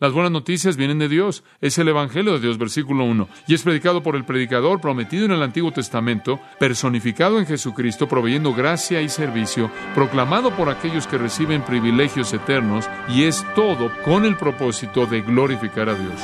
[0.00, 1.44] Las buenas noticias vienen de Dios.
[1.60, 3.28] Es el Evangelio de Dios, versículo 1.
[3.46, 8.54] Y es predicado por el predicador prometido en el Antiguo Testamento, personificado en Jesucristo, proveyendo
[8.54, 14.38] gracia y servicio, proclamado por aquellos que reciben privilegios eternos, y es todo con el
[14.38, 16.14] propósito de glorificar a Dios.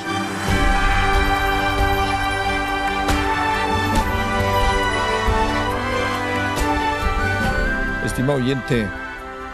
[8.06, 8.88] Estimado oyente,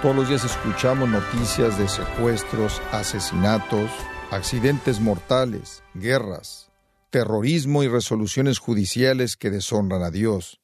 [0.00, 3.90] todos los días escuchamos noticias de secuestros, asesinatos,
[4.32, 6.70] accidentes mortales, guerras,
[7.10, 10.58] terrorismo y resoluciones judiciales que deshonran a Dios.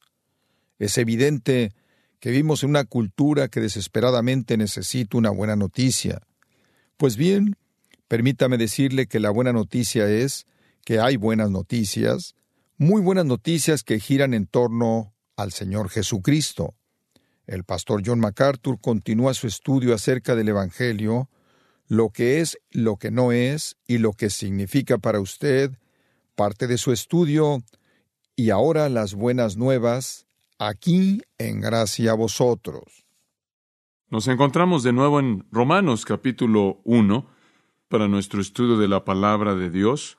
[0.79, 1.75] Es evidente
[2.19, 6.23] que vivimos en una cultura que desesperadamente necesita una buena noticia.
[6.97, 7.57] Pues bien,
[8.09, 10.47] permítame decirle que la buena noticia es
[10.87, 12.37] que hay buenas noticias,
[12.79, 16.75] muy buenas noticias que giran en torno al Señor Jesucristo.
[17.47, 21.29] El pastor John MacArthur continúa su estudio acerca del Evangelio
[21.89, 25.73] lo que es, lo que no es y lo que significa para usted,
[26.35, 27.63] parte de su estudio,
[28.37, 30.27] y ahora las buenas nuevas,
[30.59, 33.05] aquí en gracia a vosotros.
[34.11, 37.27] Nos encontramos de nuevo en Romanos capítulo 1
[37.89, 40.19] para nuestro estudio de la palabra de Dios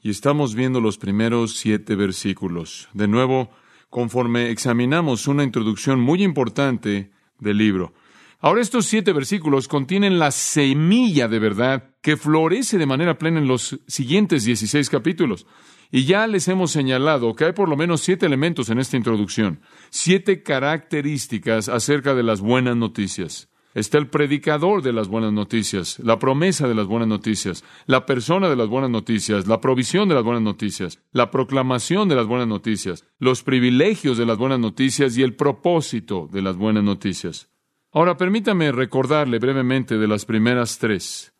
[0.00, 2.88] y estamos viendo los primeros siete versículos.
[2.94, 3.50] De nuevo,
[3.90, 7.94] conforme examinamos una introducción muy importante del libro.
[8.38, 13.48] Ahora estos siete versículos contienen la semilla de verdad que florece de manera plena en
[13.48, 15.46] los siguientes 16 capítulos.
[15.90, 19.60] Y ya les hemos señalado que hay por lo menos siete elementos en esta introducción,
[19.90, 23.48] siete características acerca de las buenas noticias.
[23.72, 28.48] Está el predicador de las buenas noticias, la promesa de las buenas noticias, la persona
[28.48, 32.48] de las buenas noticias, la provisión de las buenas noticias, la proclamación de las buenas
[32.48, 37.50] noticias, los privilegios de las buenas noticias y el propósito de las buenas noticias.
[37.96, 41.32] Ahora permítame recordarle brevemente de las primeras tres.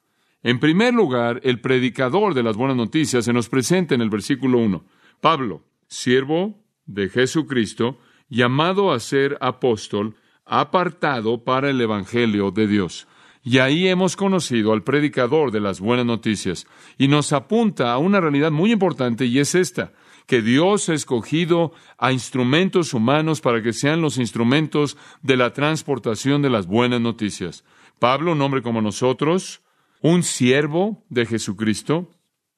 [0.42, 4.56] En primer lugar, el predicador de las buenas noticias se nos presenta en el versículo
[4.60, 4.82] 1.
[5.20, 7.98] Pablo, siervo de Jesucristo,
[8.30, 10.16] llamado a ser apóstol,
[10.46, 13.06] apartado para el Evangelio de Dios.
[13.42, 16.66] Y ahí hemos conocido al predicador de las buenas noticias.
[16.96, 19.92] Y nos apunta a una realidad muy importante y es esta
[20.26, 26.42] que Dios ha escogido a instrumentos humanos para que sean los instrumentos de la transportación
[26.42, 27.64] de las buenas noticias.
[27.98, 29.62] Pablo, un hombre como nosotros,
[30.02, 32.10] un siervo de Jesucristo,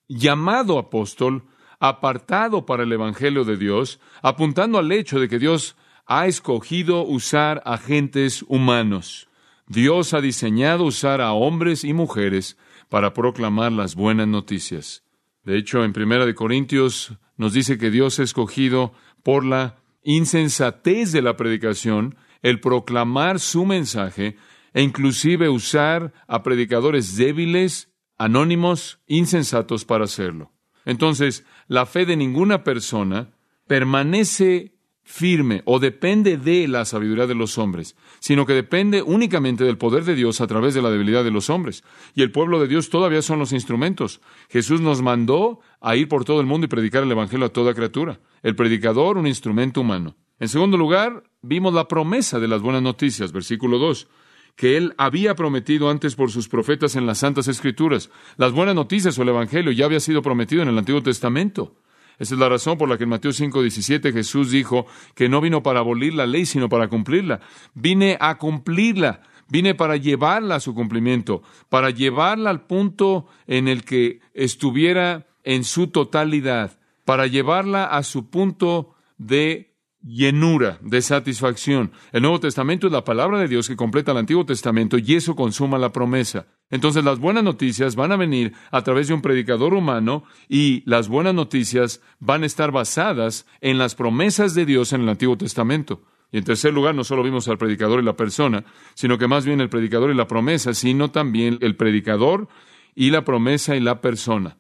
[0.08, 1.44] llamado apóstol,
[1.78, 7.62] apartado para el Evangelio de Dios, apuntando al hecho de que Dios ha escogido usar
[7.66, 9.28] agentes humanos.
[9.66, 12.56] Dios ha diseñado usar a hombres y mujeres
[12.88, 15.04] para proclamar las buenas noticias.
[15.44, 21.12] De hecho, en Primera de Corintios nos dice que Dios ha escogido por la insensatez
[21.12, 24.36] de la predicación el proclamar su mensaje
[24.74, 30.52] e inclusive usar a predicadores débiles, anónimos, insensatos para hacerlo.
[30.84, 33.30] Entonces, la fe de ninguna persona
[33.66, 34.77] permanece
[35.08, 40.04] firme o depende de la sabiduría de los hombres, sino que depende únicamente del poder
[40.04, 41.82] de Dios a través de la debilidad de los hombres.
[42.14, 44.20] Y el pueblo de Dios todavía son los instrumentos.
[44.50, 47.72] Jesús nos mandó a ir por todo el mundo y predicar el Evangelio a toda
[47.72, 48.20] criatura.
[48.42, 50.14] El predicador, un instrumento humano.
[50.38, 54.08] En segundo lugar, vimos la promesa de las buenas noticias, versículo 2
[54.56, 58.10] que él había prometido antes por sus profetas en las Santas Escrituras.
[58.36, 61.76] Las buenas noticias o el Evangelio ya había sido prometido en el Antiguo Testamento.
[62.18, 65.40] Esa es la razón por la que en Mateo 5, 17 Jesús dijo que no
[65.40, 67.40] vino para abolir la ley, sino para cumplirla.
[67.74, 73.84] Vine a cumplirla, vine para llevarla a su cumplimiento, para llevarla al punto en el
[73.84, 79.74] que estuviera en su totalidad, para llevarla a su punto de
[80.08, 81.92] llenura, de satisfacción.
[82.12, 85.36] El Nuevo Testamento es la palabra de Dios que completa el Antiguo Testamento y eso
[85.36, 86.46] consuma la promesa.
[86.70, 91.08] Entonces las buenas noticias van a venir a través de un predicador humano y las
[91.08, 96.02] buenas noticias van a estar basadas en las promesas de Dios en el Antiguo Testamento.
[96.32, 98.64] Y en tercer lugar, no solo vimos al predicador y la persona,
[98.94, 102.48] sino que más bien el predicador y la promesa, sino también el predicador
[102.94, 104.58] y la promesa y la persona.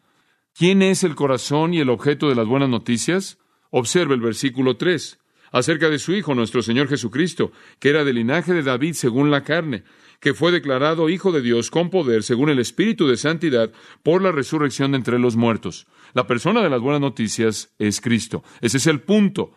[0.54, 3.38] ¿Quién es el corazón y el objeto de las buenas noticias?
[3.70, 5.18] Observe el versículo 3
[5.52, 9.42] acerca de su Hijo, nuestro Señor Jesucristo, que era del linaje de David según la
[9.42, 9.84] carne,
[10.20, 13.72] que fue declarado Hijo de Dios con poder según el Espíritu de Santidad
[14.02, 15.86] por la resurrección de entre los muertos.
[16.14, 18.42] La persona de las buenas noticias es Cristo.
[18.60, 19.52] Ese es el punto.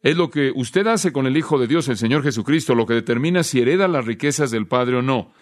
[0.00, 2.94] Es lo que usted hace con el Hijo de Dios, el Señor Jesucristo, lo que
[2.94, 5.32] determina si hereda las riquezas del Padre o no.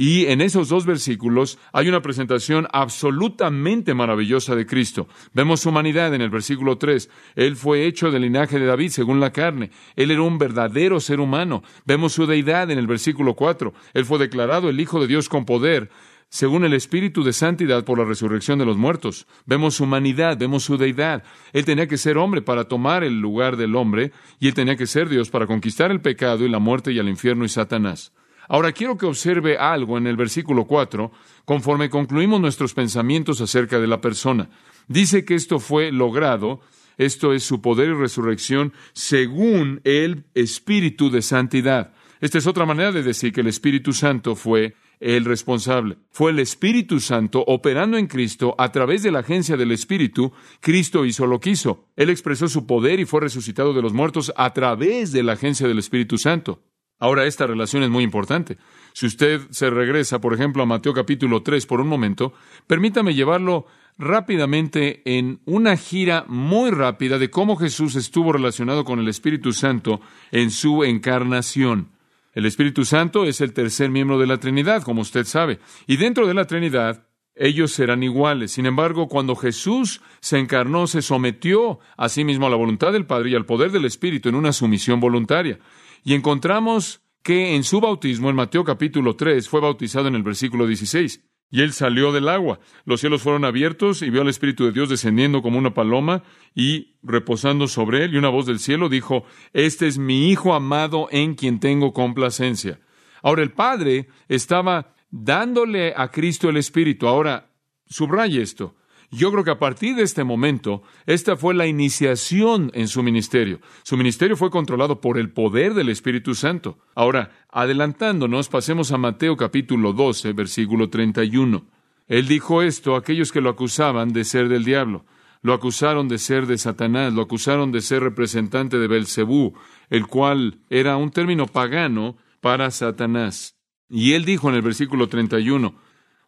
[0.00, 5.08] Y en esos dos versículos hay una presentación absolutamente maravillosa de Cristo.
[5.34, 7.10] Vemos su humanidad en el versículo 3.
[7.34, 9.72] Él fue hecho del linaje de David según la carne.
[9.96, 11.64] Él era un verdadero ser humano.
[11.84, 13.74] Vemos su deidad en el versículo 4.
[13.92, 15.90] Él fue declarado el Hijo de Dios con poder
[16.28, 19.26] según el Espíritu de Santidad por la resurrección de los muertos.
[19.46, 21.24] Vemos su humanidad, vemos su deidad.
[21.52, 24.86] Él tenía que ser hombre para tomar el lugar del hombre, y él tenía que
[24.86, 28.12] ser Dios para conquistar el pecado y la muerte y el infierno y Satanás.
[28.48, 31.12] Ahora quiero que observe algo en el versículo 4,
[31.44, 34.48] conforme concluimos nuestros pensamientos acerca de la persona.
[34.88, 36.60] Dice que esto fue logrado,
[36.96, 41.92] esto es su poder y resurrección, según el Espíritu de Santidad.
[42.20, 45.98] Esta es otra manera de decir que el Espíritu Santo fue el responsable.
[46.10, 50.32] Fue el Espíritu Santo operando en Cristo a través de la agencia del Espíritu.
[50.60, 51.86] Cristo hizo lo que hizo.
[51.96, 55.68] Él expresó su poder y fue resucitado de los muertos a través de la agencia
[55.68, 56.62] del Espíritu Santo.
[56.98, 58.58] Ahora, esta relación es muy importante.
[58.92, 62.32] Si usted se regresa, por ejemplo, a Mateo capítulo 3 por un momento,
[62.66, 63.66] permítame llevarlo
[63.98, 70.00] rápidamente en una gira muy rápida de cómo Jesús estuvo relacionado con el Espíritu Santo
[70.30, 71.90] en su encarnación.
[72.32, 76.26] El Espíritu Santo es el tercer miembro de la Trinidad, como usted sabe, y dentro
[76.26, 77.04] de la Trinidad
[77.34, 78.52] ellos serán iguales.
[78.52, 83.06] Sin embargo, cuando Jesús se encarnó, se sometió a sí mismo a la voluntad del
[83.06, 85.58] Padre y al poder del Espíritu en una sumisión voluntaria.
[86.04, 90.66] Y encontramos que en su bautismo, en Mateo capítulo 3, fue bautizado en el versículo
[90.66, 91.24] 16.
[91.50, 92.60] Y él salió del agua.
[92.84, 96.22] Los cielos fueron abiertos y vio al Espíritu de Dios descendiendo como una paloma
[96.54, 98.14] y reposando sobre él.
[98.14, 99.24] Y una voz del cielo dijo,
[99.54, 102.80] Este es mi Hijo amado en quien tengo complacencia.
[103.22, 107.08] Ahora el Padre estaba dándole a Cristo el Espíritu.
[107.08, 107.50] Ahora,
[107.86, 108.76] subraye esto.
[109.10, 113.60] Yo creo que a partir de este momento, esta fue la iniciación en su ministerio.
[113.82, 116.78] Su ministerio fue controlado por el poder del Espíritu Santo.
[116.94, 121.64] Ahora, adelantándonos, pasemos a Mateo capítulo 12, versículo 31.
[122.06, 125.06] Él dijo esto a aquellos que lo acusaban de ser del diablo.
[125.40, 129.54] Lo acusaron de ser de Satanás, lo acusaron de ser representante de Belcebú,
[129.88, 133.56] el cual era un término pagano para Satanás.
[133.88, 135.74] Y él dijo en el versículo 31,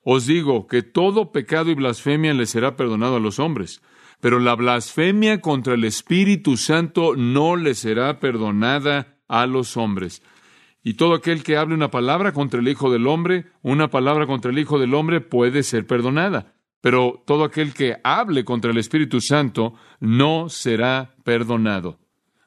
[0.02, 3.82] os digo que todo pecado y blasfemia le será perdonado a los hombres,
[4.20, 10.22] pero la blasfemia contra el Espíritu Santo no le será perdonada a los hombres.
[10.82, 14.50] Y todo aquel que hable una palabra contra el Hijo del Hombre, una palabra contra
[14.50, 16.54] el Hijo del Hombre puede ser perdonada.
[16.80, 21.98] Pero todo aquel que hable contra el Espíritu Santo no será perdonado.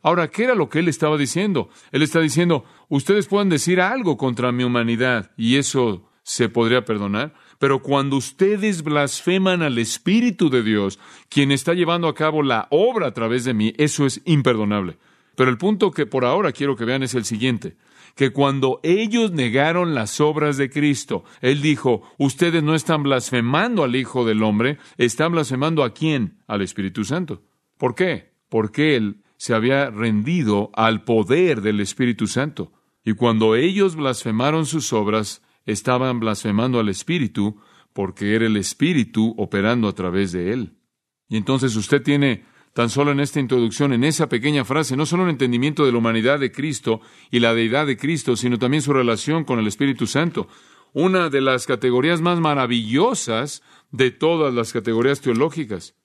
[0.02, 1.70] Ahora, ¿qué era lo que él estaba diciendo?
[1.92, 7.34] Él está diciendo, ustedes pueden decir algo contra mi humanidad y eso se podría perdonar.
[7.63, 11.00] Pero cuando ustedes blasfeman al Espíritu de Dios,
[11.30, 14.98] quien está llevando a cabo la obra a través de mí, eso es imperdonable.
[15.38, 17.77] Pero el punto que por ahora quiero que vean es el siguiente,
[18.15, 23.95] que cuando ellos negaron las obras de Cristo, Él dijo, ustedes no están blasfemando al
[23.95, 26.39] Hijo del Hombre, están blasfemando a quién?
[26.48, 27.44] Al Espíritu Santo.
[27.77, 28.33] ¿Por qué?
[28.50, 32.74] Porque Él se había rendido al poder del Espíritu Santo.
[33.06, 37.62] Y cuando ellos blasfemaron sus obras, estaban blasfemando al Espíritu
[37.94, 40.74] porque era el Espíritu operando a través de él.
[41.30, 45.24] Y entonces usted tiene tan solo en esta introducción, en esa pequeña frase, no solo
[45.24, 47.01] un entendimiento de la humanidad de Cristo
[47.31, 50.48] y la deidad de Cristo, sino también su relación con el Espíritu Santo.
[50.92, 53.62] Una de las categorías más maravillosas
[53.92, 55.95] de todas las categorías teológicas.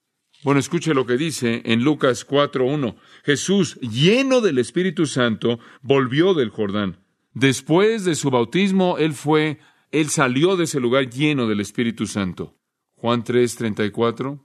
[0.45, 2.97] Bueno, escuche lo que dice en Lucas 4.1.
[3.25, 7.01] Jesús, lleno del Espíritu Santo, volvió del Jordán.
[7.35, 9.59] Después de su bautismo, él fue,
[9.91, 12.57] él salió de ese lugar lleno del Espíritu Santo.
[12.97, 14.45] Juan 3:34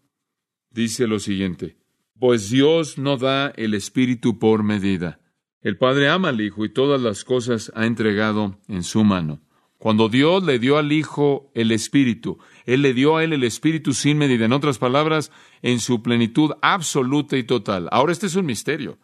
[0.70, 1.78] dice lo siguiente,
[2.20, 5.20] pues Dios no da el Espíritu por medida.
[5.62, 9.42] El Padre ama al Hijo y todas las cosas ha entregado en su mano.
[9.78, 13.94] Cuando Dios le dio al Hijo el Espíritu, Él le dio a Él el Espíritu
[13.94, 17.90] sin medida, en otras palabras, en su plenitud absoluta y total.
[17.92, 19.00] Ahora este es un misterio.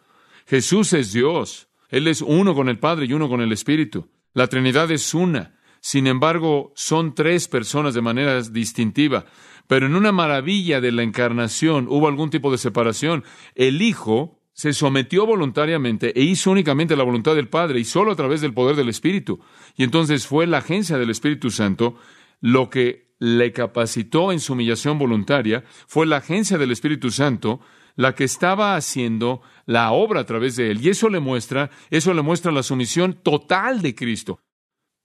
[0.46, 1.69] Jesús es Dios.
[1.90, 4.08] Él es uno con el Padre y uno con el Espíritu.
[4.32, 5.56] La Trinidad es una.
[5.80, 9.26] Sin embargo, son tres personas de manera distintiva.
[9.66, 13.24] Pero en una maravilla de la encarnación hubo algún tipo de separación.
[13.54, 18.16] El Hijo se sometió voluntariamente e hizo únicamente la voluntad del Padre y solo a
[18.16, 19.40] través del poder del Espíritu.
[19.76, 21.96] Y entonces fue la agencia del Espíritu Santo
[22.40, 27.60] lo que le capacitó en su humillación voluntaria, fue la agencia del Espíritu Santo
[28.00, 30.80] la que estaba haciendo la obra a través de él.
[30.82, 34.40] Y eso le muestra, eso le muestra la sumisión total de Cristo.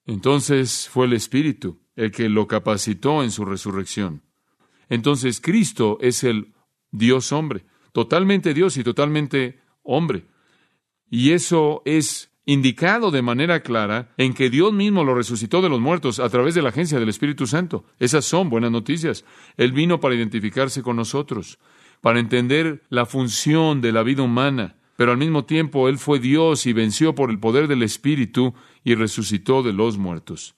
[0.06, 4.24] Entonces fue el Espíritu el que lo capacitó en su resurrección.
[4.88, 6.54] Entonces Cristo es el
[6.90, 10.28] Dios hombre, totalmente Dios y totalmente hombre.
[11.10, 15.82] Y eso es indicado de manera clara en que Dios mismo lo resucitó de los
[15.82, 17.84] muertos a través de la agencia del Espíritu Santo.
[18.00, 19.25] Esas son buenas noticias.
[19.58, 21.60] Él vino para identificarse con nosotros
[22.02, 26.66] para entender la función de la vida humana, pero al mismo tiempo Él fue Dios
[26.66, 30.56] y venció por el poder del Espíritu y resucitó de los muertos.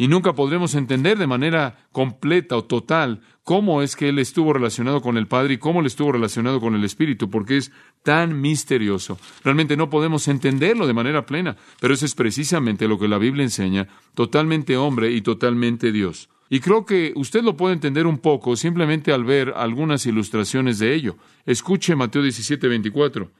[0.00, 5.02] y nunca podremos entender de manera completa o total cómo es que Él estuvo relacionado
[5.02, 7.72] con el Padre y cómo Él estuvo relacionado con el Espíritu, porque es
[8.04, 9.18] tan misterioso.
[9.42, 13.42] Realmente no podemos entenderlo de manera plena, pero eso es precisamente lo que la Biblia
[13.42, 16.28] enseña, totalmente hombre y totalmente Dios.
[16.50, 20.94] Y creo que usted lo puede entender un poco simplemente al ver algunas ilustraciones de
[20.94, 21.16] ello.
[21.44, 23.30] Escuche Mateo 17, 24.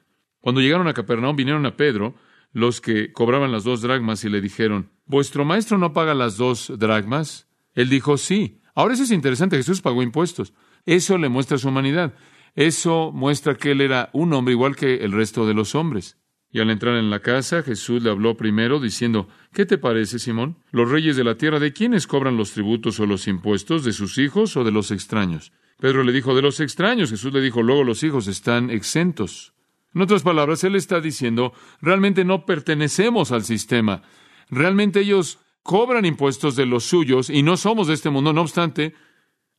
[0.40, 2.14] Cuando llegaron a Capernaum vinieron a Pedro,
[2.52, 6.72] los que cobraban las dos dragmas y le dijeron, ¿vuestro maestro no paga las dos
[6.78, 7.48] dragmas?
[7.74, 8.60] Él dijo, sí.
[8.74, 10.52] Ahora eso es interesante, Jesús pagó impuestos.
[10.86, 12.14] Eso le muestra su humanidad.
[12.54, 16.16] Eso muestra que él era un hombre igual que el resto de los hombres.
[16.50, 20.56] Y al entrar en la casa, Jesús le habló primero diciendo, ¿qué te parece, Simón?
[20.70, 23.84] Los reyes de la tierra, ¿de quiénes cobran los tributos o los impuestos?
[23.84, 25.52] ¿De sus hijos o de los extraños?
[25.78, 27.10] Pedro le dijo, de los extraños.
[27.10, 29.52] Jesús le dijo, luego los hijos están exentos.
[29.94, 34.02] En otras palabras, él está diciendo, realmente no pertenecemos al sistema.
[34.48, 38.32] Realmente ellos cobran impuestos de los suyos y no somos de este mundo.
[38.32, 38.94] No obstante,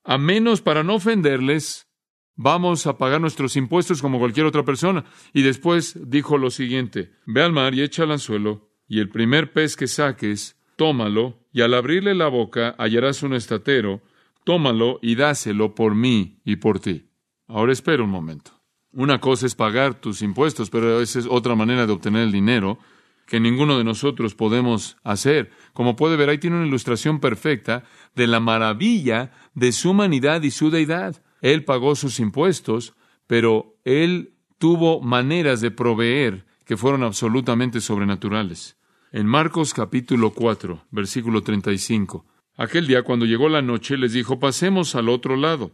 [0.03, 1.88] a menos para no ofenderles,
[2.35, 5.05] vamos a pagar nuestros impuestos como cualquier otra persona.
[5.33, 9.53] Y después dijo lo siguiente, ve al mar y echa al anzuelo, y el primer
[9.53, 14.01] pez que saques, tómalo, y al abrirle la boca hallarás un estatero,
[14.43, 17.09] tómalo y dáselo por mí y por ti.
[17.47, 18.51] Ahora espera un momento.
[18.91, 22.79] Una cosa es pagar tus impuestos, pero esa es otra manera de obtener el dinero
[23.27, 25.51] que ninguno de nosotros podemos hacer.
[25.73, 27.83] Como puede ver, ahí tiene una ilustración perfecta
[28.15, 31.21] de la maravilla de su humanidad y su deidad.
[31.41, 32.93] Él pagó sus impuestos,
[33.27, 38.77] pero él tuvo maneras de proveer que fueron absolutamente sobrenaturales.
[39.11, 42.25] En Marcos capítulo 4, versículo 35,
[42.57, 45.71] aquel día cuando llegó la noche les dijo, pasemos al otro lado.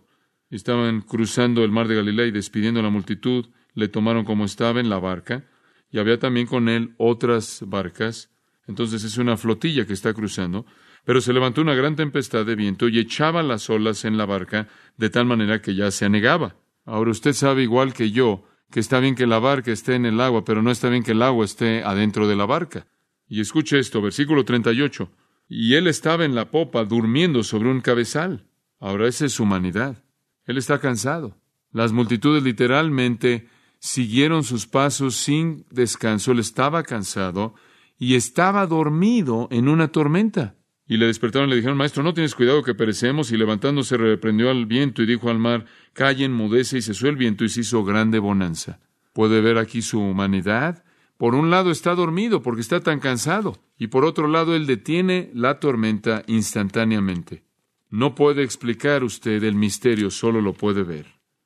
[0.49, 4.79] Estaban cruzando el mar de Galilea y despidiendo a la multitud, le tomaron como estaba
[4.79, 5.45] en la barca,
[5.91, 8.31] y había también con él otras barcas.
[8.67, 10.65] Entonces es una flotilla que está cruzando,
[11.05, 14.67] pero se levantó una gran tempestad de viento y echaba las olas en la barca
[14.97, 16.57] de tal manera que ya se anegaba.
[16.83, 20.19] Ahora usted sabe igual que yo que está bien que la barca esté en el
[20.19, 22.87] agua, pero no está bien que el agua esté adentro de la barca.
[23.27, 25.09] Y escuche esto, versículo 38.
[25.47, 28.47] Y él estaba en la popa durmiendo sobre un cabezal.
[28.79, 30.03] Ahora esa es su humanidad.
[30.45, 31.37] Él está cansado.
[31.71, 33.47] Las multitudes literalmente
[33.79, 36.31] siguieron sus pasos sin descanso.
[36.31, 37.55] Él estaba cansado
[37.97, 40.55] y estaba dormido en una tormenta.
[40.87, 43.31] Y le despertaron y le dijeron, Maestro, no tienes cuidado que perecemos.
[43.31, 46.77] Y levantándose reprendió al viento y dijo al mar, Callen, mudece.
[46.77, 48.79] Y cesó el viento y se hizo grande bonanza.
[49.13, 50.83] ¿Puede ver aquí su humanidad?
[51.17, 53.57] Por un lado está dormido porque está tan cansado.
[53.77, 57.43] Y por otro lado él detiene la tormenta instantáneamente.
[57.89, 61.05] No puede explicar usted el misterio, solo lo puede ver.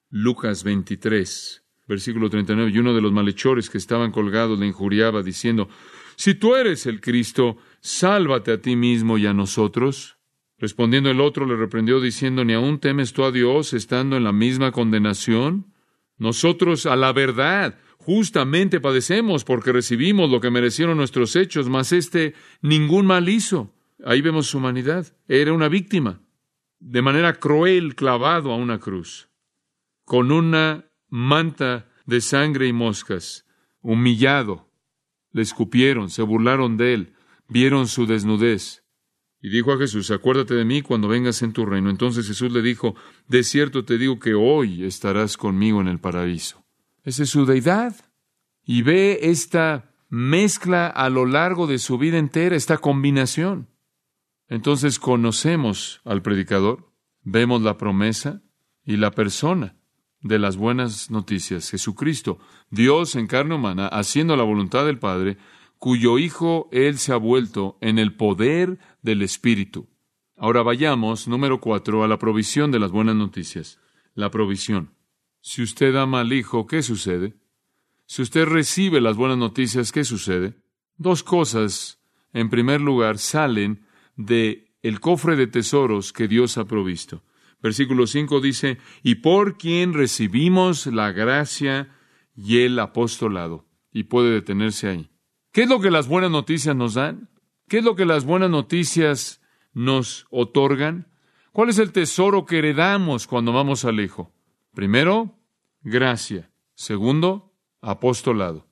[0.10, 2.72] Lucas 23, versículo 39.
[2.72, 5.69] Y uno de los malhechores que estaban colgados le injuriaba, diciendo,
[6.15, 10.18] Si tú eres el Cristo, sálvate a ti mismo y a nosotros.
[10.58, 14.34] Respondiendo el otro le reprendió, diciendo, ¿Ni aún temes tú a Dios estando en la
[14.34, 15.74] misma condenación?
[16.18, 22.34] Nosotros, a la verdad, justamente padecemos porque recibimos lo que merecieron nuestros hechos, mas éste
[22.62, 23.74] ningún mal hizo.
[24.04, 25.08] Ahí vemos su humanidad.
[25.28, 26.22] Era una víctima
[26.80, 29.30] de manera cruel clavado a una cruz,
[30.06, 33.46] con una manta de sangre y moscas,
[33.82, 34.70] humillado.
[35.32, 37.14] Le escupieron, se burlaron de él,
[37.50, 38.84] vieron su desnudez.
[39.41, 41.89] Y dijo a Jesús, acuérdate de mí cuando vengas en tu reino.
[41.89, 42.96] Entonces Jesús le dijo,
[43.27, 46.65] de cierto te digo que hoy estarás conmigo en el paraíso.
[47.03, 47.96] Esa es su deidad.
[48.63, 53.70] Y ve esta mezcla a lo largo de su vida entera, esta combinación.
[54.48, 56.91] Entonces conocemos al predicador,
[57.22, 58.41] vemos la promesa
[58.84, 59.77] y la persona
[60.22, 62.39] de las buenas noticias, Jesucristo,
[62.70, 65.38] Dios en carne humana, haciendo la voluntad del Padre,
[65.80, 69.88] cuyo Hijo Él se ha vuelto en el poder del Espíritu.
[70.36, 73.80] Ahora vayamos, número cuatro, a la provisión de las buenas noticias.
[74.14, 74.94] La provisión.
[75.42, 77.36] Si usted ama al Hijo, ¿qué sucede?
[78.06, 80.56] Si usted recibe las buenas noticias, ¿qué sucede?
[80.98, 82.02] Dos cosas,
[82.34, 83.86] en primer lugar, salen
[84.18, 87.24] de el cofre de tesoros que Dios ha provisto.
[87.62, 91.96] Versículo 5 dice, y por quien recibimos la gracia
[92.36, 93.66] y el apostolado.
[93.92, 95.09] Y puede detenerse ahí.
[95.51, 97.29] ¿Qué es lo que las buenas noticias nos dan?
[97.68, 99.41] ¿Qué es lo que las buenas noticias
[99.74, 101.08] nos otorgan?
[101.51, 104.32] ¿Cuál es el tesoro que heredamos cuando vamos al Hijo?
[104.74, 105.36] Primero,
[105.82, 106.51] gracia.
[106.75, 108.68] Segundo, apostolado.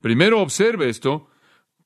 [0.00, 1.28] Primero, observe esto,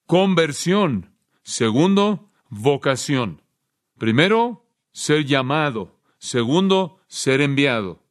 [0.07, 1.15] conversión.
[1.43, 3.43] Segundo, vocación.
[3.99, 6.01] Primero, ser llamado.
[6.19, 8.03] Segundo, ser enviado.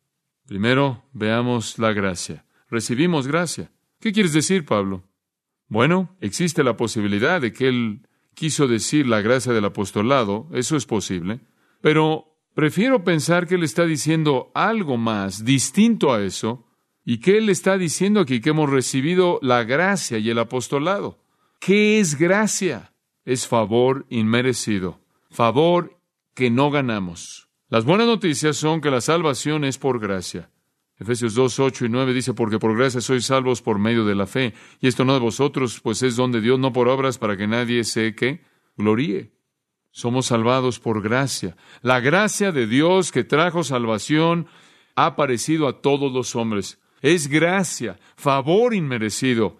[0.45, 2.45] Primero, veamos la gracia.
[2.69, 3.71] Recibimos gracia.
[3.99, 5.03] ¿Qué quieres decir, Pablo?
[5.67, 10.85] Bueno, existe la posibilidad de que Él quiso decir la gracia del apostolado, eso es
[10.85, 11.41] posible,
[11.81, 16.65] pero prefiero pensar que él está diciendo algo más distinto a eso,
[17.05, 21.19] y que él está diciendo aquí que hemos recibido la gracia y el apostolado.
[21.59, 22.93] ¿Qué es gracia?
[23.25, 25.99] Es favor inmerecido, favor
[26.33, 27.49] que no ganamos.
[27.69, 30.49] Las buenas noticias son que la salvación es por gracia.
[31.03, 34.25] Efesios 2, 8 y 9 dice, porque por gracia sois salvos por medio de la
[34.25, 37.37] fe, y esto no de vosotros, pues es don de Dios, no por obras, para
[37.37, 38.41] que nadie se que
[38.77, 39.33] gloríe.
[39.91, 41.55] Somos salvados por gracia.
[41.81, 44.47] La gracia de Dios que trajo salvación
[44.95, 46.81] ha aparecido a todos los hombres.
[47.01, 49.59] Es gracia, favor inmerecido.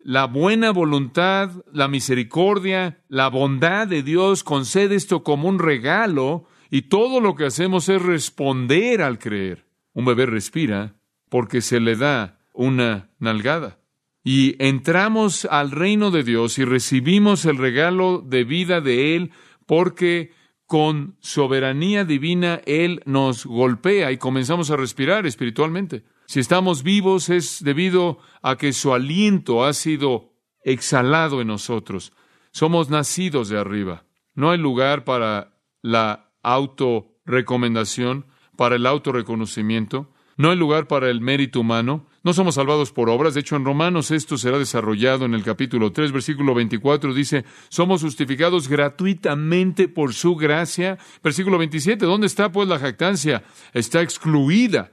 [0.00, 6.82] La buena voluntad, la misericordia, la bondad de Dios concede esto como un regalo y
[6.82, 9.63] todo lo que hacemos es responder al creer.
[9.94, 10.94] Un bebé respira
[11.30, 13.78] porque se le da una nalgada.
[14.22, 19.32] Y entramos al reino de Dios y recibimos el regalo de vida de Él
[19.66, 20.32] porque
[20.66, 26.04] con soberanía divina Él nos golpea y comenzamos a respirar espiritualmente.
[26.26, 30.32] Si estamos vivos es debido a que su aliento ha sido
[30.62, 32.12] exhalado en nosotros.
[32.50, 34.04] Somos nacidos de arriba.
[34.34, 40.10] No hay lugar para la autorrecomendación, para el autorreconocimiento.
[40.36, 42.06] No hay lugar para el mérito humano.
[42.24, 43.34] No somos salvados por obras.
[43.34, 47.14] De hecho, en Romanos esto será desarrollado en el capítulo 3, versículo 24.
[47.14, 50.98] Dice, somos justificados gratuitamente por su gracia.
[51.22, 53.44] Versículo 27, ¿dónde está pues la jactancia?
[53.72, 54.90] Está excluida.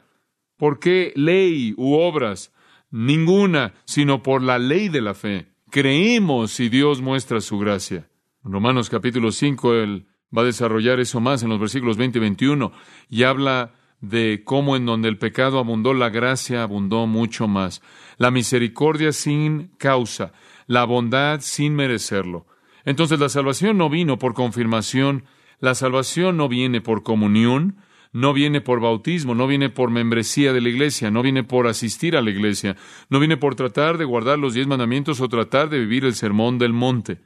[0.58, 2.52] ¿Por qué ley u obras?
[2.92, 5.48] Ninguna, sino por la ley de la fe.
[5.72, 8.10] Creemos si Dios muestra su gracia.
[8.46, 12.22] En Romanos capítulo 5, él va a desarrollar eso más en los versículos 20 y
[12.22, 12.72] 21
[13.10, 17.82] y habla de cómo en donde el pecado abundó, la gracia abundó mucho más.
[18.18, 20.34] La misericordia sin causa,
[20.68, 22.48] la bondad sin merecerlo.
[22.84, 25.26] Entonces la salvación no vino por confirmación,
[25.60, 27.78] la salvación no viene por comunión,
[28.12, 32.18] no viene por bautismo, no viene por membresía de la iglesia, no viene por asistir
[32.18, 32.76] a la iglesia,
[33.10, 36.58] no viene por tratar de guardar los diez mandamientos o tratar de vivir el sermón
[36.58, 37.20] del monte,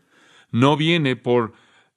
[0.51, 1.53] no viene por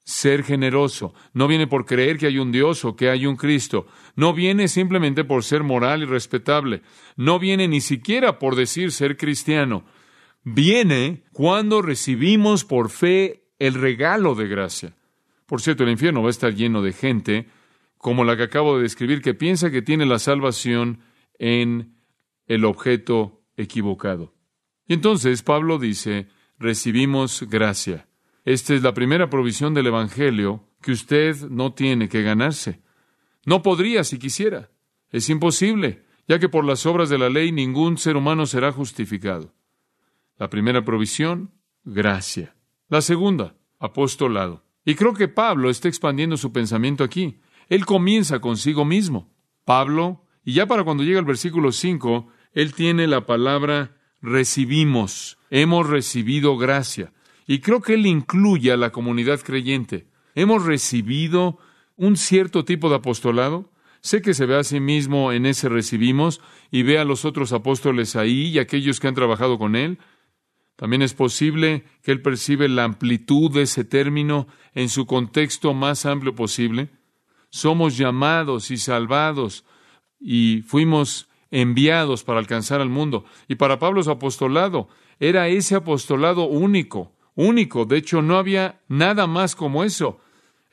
[0.08, 3.86] ser generoso, no viene por creer que hay un Dios o que hay un Cristo,
[4.16, 6.80] no viene simplemente por ser moral y respetable,
[7.16, 9.84] no viene ni siquiera por decir ser cristiano,
[10.44, 14.96] viene cuando recibimos por fe el regalo de gracia.
[15.44, 17.46] Por cierto, el infierno va a estar lleno de gente
[17.98, 21.00] como la que acabo de describir, que piensa que tiene la salvación
[21.38, 21.96] en
[22.46, 24.32] el objeto equivocado.
[24.86, 28.08] Y entonces Pablo dice, recibimos gracia.
[28.48, 32.80] Esta es la primera provisión del Evangelio que usted no tiene que ganarse.
[33.44, 34.70] No podría si quisiera.
[35.10, 39.52] Es imposible, ya que por las obras de la ley ningún ser humano será justificado.
[40.38, 41.50] La primera provisión,
[41.84, 42.56] gracia.
[42.88, 44.64] La segunda, apostolado.
[44.82, 47.40] Y creo que Pablo está expandiendo su pensamiento aquí.
[47.68, 49.30] Él comienza consigo mismo.
[49.66, 55.36] Pablo, y ya para cuando llega al versículo 5, él tiene la palabra recibimos.
[55.50, 57.12] Hemos recibido gracia.
[57.48, 60.06] Y creo que él incluye a la comunidad creyente.
[60.34, 61.58] Hemos recibido
[61.96, 63.72] un cierto tipo de apostolado.
[64.02, 67.54] Sé que se ve a sí mismo en ese recibimos y ve a los otros
[67.54, 69.98] apóstoles ahí y aquellos que han trabajado con él.
[70.76, 76.04] También es posible que él percibe la amplitud de ese término en su contexto más
[76.04, 76.90] amplio posible.
[77.48, 79.64] Somos llamados y salvados
[80.20, 83.24] y fuimos enviados para alcanzar al mundo.
[83.48, 87.84] Y para Pablo su apostolado era ese apostolado único, único.
[87.84, 90.20] De hecho, no había nada más como eso.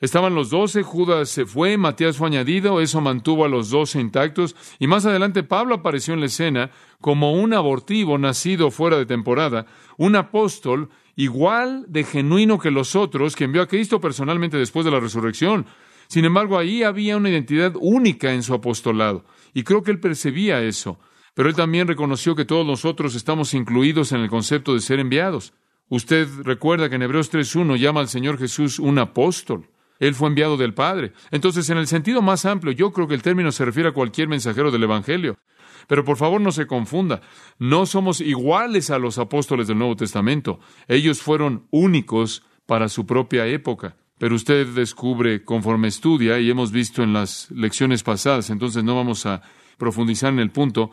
[0.00, 4.54] Estaban los doce, Judas se fue, Matías fue añadido, eso mantuvo a los doce intactos,
[4.78, 9.64] y más adelante Pablo apareció en la escena como un abortivo nacido fuera de temporada,
[9.96, 14.90] un apóstol igual de genuino que los otros, que envió a Cristo personalmente después de
[14.90, 15.64] la resurrección.
[16.08, 19.24] Sin embargo, ahí había una identidad única en su apostolado,
[19.54, 20.98] y creo que él percibía eso.
[21.32, 25.54] Pero él también reconoció que todos nosotros estamos incluidos en el concepto de ser enviados.
[25.88, 29.68] Usted recuerda que en Hebreos 3.1 llama al Señor Jesús un apóstol.
[29.98, 31.12] Él fue enviado del Padre.
[31.30, 34.28] Entonces, en el sentido más amplio, yo creo que el término se refiere a cualquier
[34.28, 35.38] mensajero del Evangelio.
[35.86, 37.20] Pero por favor no se confunda.
[37.58, 40.58] No somos iguales a los apóstoles del Nuevo Testamento.
[40.88, 43.96] Ellos fueron únicos para su propia época.
[44.18, 49.26] Pero usted descubre conforme estudia, y hemos visto en las lecciones pasadas, entonces no vamos
[49.26, 49.42] a
[49.76, 50.90] profundizar en el punto,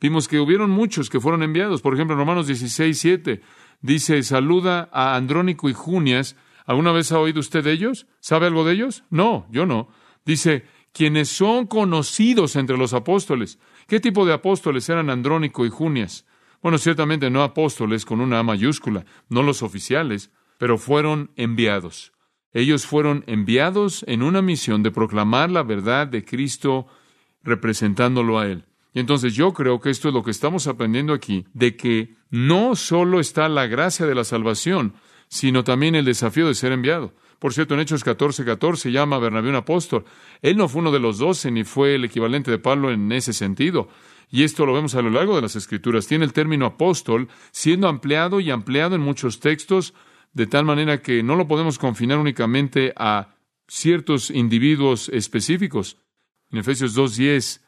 [0.00, 1.82] vimos que hubieron muchos que fueron enviados.
[1.82, 3.42] Por ejemplo, en Romanos 16, 7,
[3.80, 6.36] Dice, saluda a Andrónico y Junias.
[6.66, 8.06] ¿Alguna vez ha oído usted de ellos?
[8.20, 9.04] ¿Sabe algo de ellos?
[9.10, 9.88] No, yo no.
[10.24, 13.58] Dice, quienes son conocidos entre los apóstoles.
[13.86, 16.24] ¿Qué tipo de apóstoles eran Andrónico y Junias?
[16.62, 20.30] Bueno, ciertamente no apóstoles con una A mayúscula, no los oficiales.
[20.56, 22.12] pero fueron enviados.
[22.52, 26.86] Ellos fueron enviados en una misión de proclamar la verdad de Cristo
[27.42, 28.64] representándolo a Él.
[28.94, 32.76] Y entonces yo creo que esto es lo que estamos aprendiendo aquí, de que no
[32.76, 34.94] solo está la gracia de la salvación,
[35.28, 37.12] sino también el desafío de ser enviado.
[37.40, 40.04] Por cierto, en Hechos 14, 14 llama a Bernabé un apóstol.
[40.40, 43.32] Él no fue uno de los doce, ni fue el equivalente de Pablo en ese
[43.32, 43.88] sentido.
[44.30, 46.06] Y esto lo vemos a lo largo de las Escrituras.
[46.06, 49.92] Tiene el término apóstol siendo ampliado y ampliado en muchos textos,
[50.32, 53.34] de tal manera que no lo podemos confinar únicamente a
[53.66, 55.98] ciertos individuos específicos.
[56.52, 57.63] En Efesios 2.10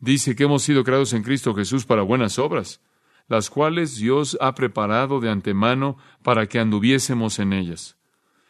[0.00, 2.80] dice que hemos sido creados en Cristo Jesús para buenas obras,
[3.28, 7.96] las cuales Dios ha preparado de antemano para que anduviésemos en ellas.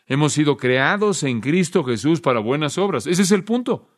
[0.06, 3.06] Hemos sido creados en Cristo Jesús para buenas obras.
[3.06, 3.88] Ese es el punto.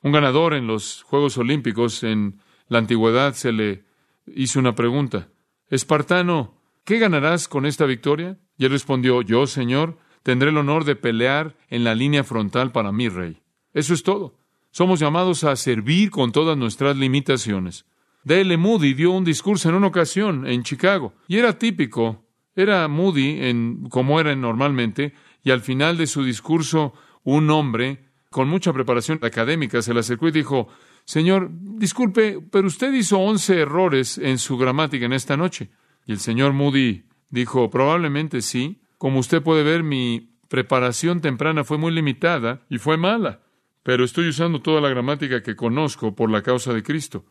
[0.00, 3.84] Un ganador en los Juegos Olímpicos en la antigüedad se le
[4.26, 5.28] hizo una pregunta.
[5.68, 8.38] Espartano, ¿qué ganarás con esta victoria?
[8.56, 12.92] Y él respondió, yo, Señor, tendré el honor de pelear en la línea frontal para
[12.92, 13.42] mi rey.
[13.72, 14.38] Eso es todo.
[14.74, 17.84] Somos llamados a servir con todas nuestras limitaciones.
[18.24, 18.56] D.L.
[18.56, 22.24] Moody dio un discurso en una ocasión en Chicago, y era típico,
[22.56, 28.48] era Moody en, como era normalmente, y al final de su discurso, un hombre con
[28.48, 30.66] mucha preparación académica se le acercó y dijo,
[31.04, 35.70] Señor, disculpe, pero usted hizo once errores en su gramática en esta noche.
[36.04, 38.80] Y el señor Moody dijo, probablemente sí.
[38.98, 43.43] Como usted puede ver, mi preparación temprana fue muy limitada y fue mala,
[43.84, 47.26] pero estoy usando toda la gramática que conozco por la causa de Cristo.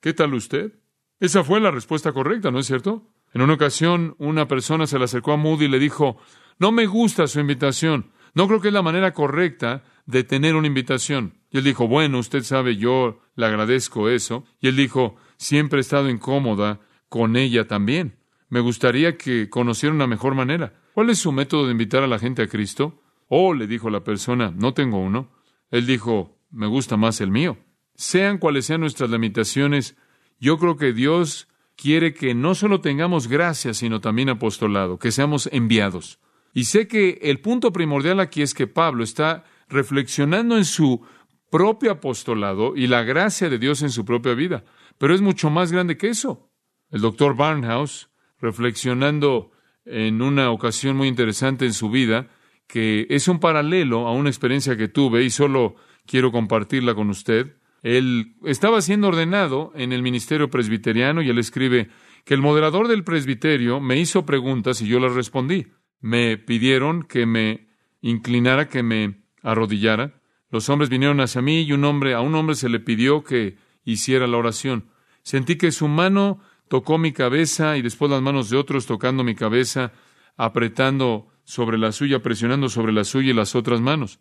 [0.00, 0.72] ¿Qué tal usted?
[1.20, 3.10] Esa fue la respuesta correcta, ¿no es cierto?
[3.34, 6.16] En una ocasión, una persona se le acercó a Moody y le dijo,
[6.58, 8.12] no me gusta su invitación.
[8.34, 11.34] No creo que es la manera correcta de tener una invitación.
[11.50, 14.44] Y él dijo, bueno, usted sabe, yo le agradezco eso.
[14.60, 18.16] Y él dijo, siempre he estado incómoda con ella también.
[18.48, 20.80] Me gustaría que conociera una mejor manera.
[20.94, 23.02] ¿Cuál es su método de invitar a la gente a Cristo?
[23.26, 25.35] Oh, le dijo la persona, no tengo uno.
[25.70, 27.58] Él dijo, me gusta más el mío.
[27.94, 29.96] Sean cuales sean nuestras limitaciones,
[30.38, 35.48] yo creo que Dios quiere que no solo tengamos gracia, sino también apostolado, que seamos
[35.52, 36.18] enviados.
[36.52, 41.04] Y sé que el punto primordial aquí es que Pablo está reflexionando en su
[41.50, 44.64] propio apostolado y la gracia de Dios en su propia vida.
[44.98, 46.50] Pero es mucho más grande que eso.
[46.90, 48.08] El doctor Barnhouse,
[48.40, 49.50] reflexionando
[49.84, 52.28] en una ocasión muy interesante en su vida,
[52.66, 55.76] que es un paralelo a una experiencia que tuve y solo
[56.06, 57.56] quiero compartirla con usted.
[57.82, 61.88] Él estaba siendo ordenado en el ministerio presbiteriano y él escribe
[62.24, 65.66] que el moderador del presbiterio me hizo preguntas y yo las respondí
[66.00, 67.68] me pidieron que me
[68.00, 70.20] inclinara, que me arrodillara.
[70.50, 73.56] Los hombres vinieron hacia mí y un hombre, a un hombre se le pidió que
[73.84, 74.90] hiciera la oración.
[75.22, 79.34] Sentí que su mano tocó mi cabeza y después las manos de otros tocando mi
[79.34, 79.92] cabeza,
[80.36, 84.18] apretando sobre la suya, presionando sobre la suya y las otras manos.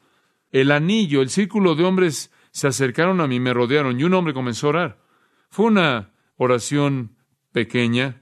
[0.52, 4.34] El anillo, el círculo de hombres se acercaron a mí, me rodearon y un hombre
[4.34, 5.02] comenzó a orar.
[5.50, 7.18] Fue una oración
[7.52, 8.22] pequeña,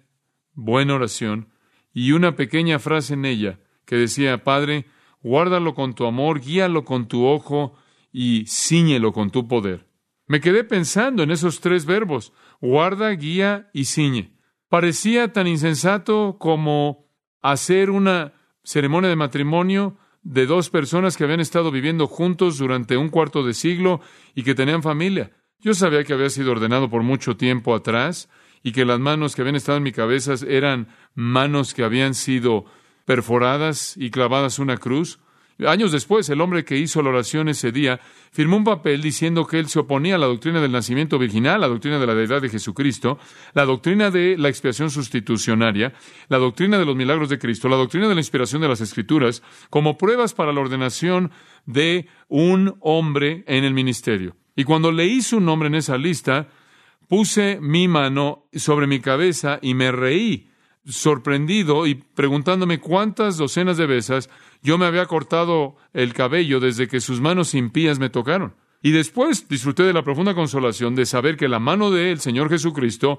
[0.54, 1.50] buena oración,
[1.94, 4.86] y una pequeña frase en ella que decía, Padre,
[5.22, 7.76] guárdalo con tu amor, guíalo con tu ojo
[8.12, 9.86] y ciñelo con tu poder.
[10.28, 14.38] Me quedé pensando en esos tres verbos, guarda, guía y ciñe.
[14.70, 17.06] Parecía tan insensato como
[17.42, 18.34] hacer una
[18.64, 23.54] ceremonia de matrimonio de dos personas que habían estado viviendo juntos durante un cuarto de
[23.54, 24.02] siglo
[24.36, 25.32] y que tenían familia.
[25.60, 28.30] Yo sabía que había sido ordenado por mucho tiempo atrás
[28.64, 32.66] y que las manos que habían estado en mi cabeza eran manos que habían sido
[33.06, 35.20] perforadas y clavadas una cruz.
[35.60, 38.00] Años después, el hombre que hizo la oración ese día
[38.32, 41.68] firmó un papel diciendo que él se oponía a la doctrina del nacimiento virginal, la
[41.68, 43.20] doctrina de la deidad de Jesucristo,
[43.54, 45.94] la doctrina de la expiación sustitucionaria,
[46.30, 49.44] la doctrina de los milagros de Cristo, la doctrina de la inspiración de las Escrituras,
[49.70, 51.32] como pruebas para la ordenación
[51.66, 54.36] de un hombre en el ministerio.
[54.56, 56.48] Y cuando leí su nombre en esa lista,
[57.08, 60.50] Puse mi mano sobre mi cabeza y me reí,
[60.86, 64.30] sorprendido y preguntándome cuántas docenas de veces
[64.62, 68.56] yo me había cortado el cabello desde que sus manos impías me tocaron.
[68.82, 73.18] Y después disfruté de la profunda consolación de saber que la mano del Señor Jesucristo,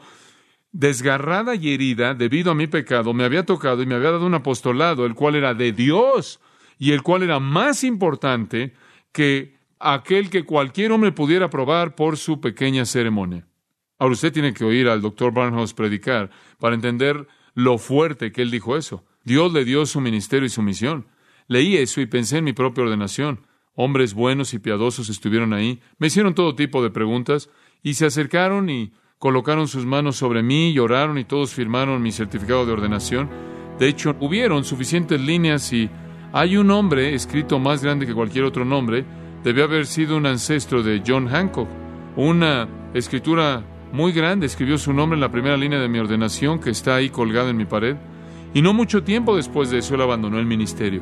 [0.72, 4.34] desgarrada y herida debido a mi pecado, me había tocado y me había dado un
[4.34, 6.40] apostolado, el cual era de Dios
[6.78, 8.74] y el cual era más importante
[9.10, 13.46] que aquel que cualquier hombre pudiera probar por su pequeña ceremonia.
[13.98, 18.50] Ahora usted tiene que oír al doctor Barnhouse predicar para entender lo fuerte que él
[18.50, 19.04] dijo eso.
[19.24, 21.06] Dios le dio su ministerio y su misión.
[21.46, 23.46] Leí eso y pensé en mi propia ordenación.
[23.74, 27.50] Hombres buenos y piadosos estuvieron ahí, me hicieron todo tipo de preguntas
[27.82, 32.12] y se acercaron y colocaron sus manos sobre mí y oraron y todos firmaron mi
[32.12, 33.28] certificado de ordenación.
[33.78, 35.90] De hecho, hubieron suficientes líneas y
[36.32, 39.04] hay un nombre escrito más grande que cualquier otro nombre.
[39.42, 41.68] Debió haber sido un ancestro de John Hancock.
[42.16, 43.64] Una escritura
[43.94, 47.10] muy grande escribió su nombre en la primera línea de mi ordenación que está ahí
[47.10, 47.94] colgada en mi pared.
[48.52, 51.00] Y no mucho tiempo después de eso él abandonó el ministerio.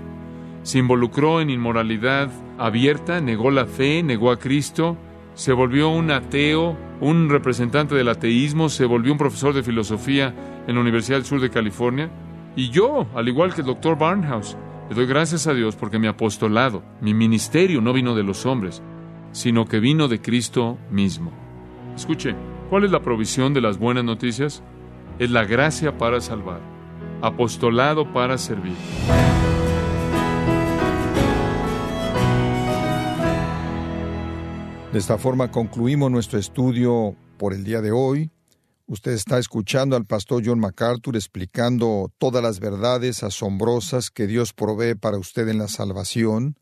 [0.63, 4.99] Se involucró en inmoralidad abierta, negó la fe, negó a Cristo,
[5.33, 10.35] se volvió un ateo, un representante del ateísmo, se volvió un profesor de filosofía
[10.67, 12.11] en la Universidad del Sur de California.
[12.57, 14.55] Y yo, al igual que el doctor Barnhouse,
[14.91, 18.83] le doy gracias a Dios porque mi apostolado, mi ministerio no vino de los hombres,
[19.31, 21.33] sino que vino de Cristo mismo.
[21.97, 22.35] Escuche,
[22.73, 24.63] ¿cuál es la provisión de las buenas noticias?
[25.19, 26.63] Es la gracia para salvar,
[27.21, 28.73] apostolado para servir.
[34.91, 38.31] De esta forma concluimos nuestro estudio por el día de hoy.
[38.87, 44.95] Usted está escuchando al pastor John MacArthur explicando todas las verdades asombrosas que Dios provee
[44.95, 46.57] para usted en la salvación.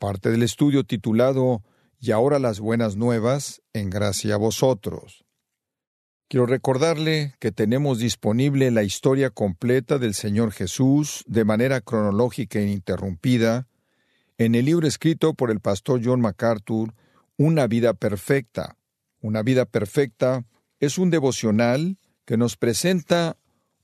[0.00, 1.62] Parte del estudio titulado
[2.02, 5.26] Y ahora las buenas nuevas, en gracia a vosotros.
[6.28, 12.62] Quiero recordarle que tenemos disponible la historia completa del Señor Jesús de manera cronológica e
[12.62, 13.68] ininterrumpida
[14.38, 16.94] en el libro escrito por el pastor John MacArthur,
[17.36, 18.76] Una vida perfecta.
[19.20, 20.46] Una vida perfecta
[20.78, 23.36] es un devocional que nos presenta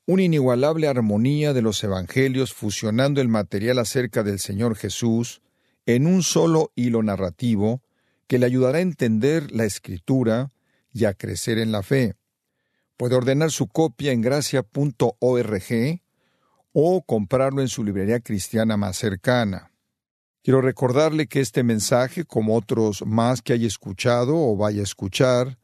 [0.07, 5.43] una inigualable armonía de los evangelios fusionando el material acerca del Señor Jesús
[5.85, 7.83] en un solo hilo narrativo
[8.27, 10.53] que le ayudará a entender la escritura
[10.93, 12.15] y a crecer en la fe.
[12.97, 16.01] Puede ordenar su copia en gracia.org
[16.73, 19.73] o comprarlo en su librería cristiana más cercana.
[20.43, 25.59] Quiero recordarle que este mensaje, como otros más que haya escuchado o vaya a escuchar,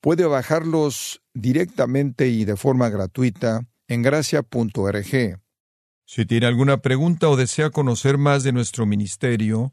[0.00, 5.38] puede bajarlos directamente y de forma gratuita en gracia.org.
[6.06, 9.72] Si tiene alguna pregunta o desea conocer más de nuestro ministerio,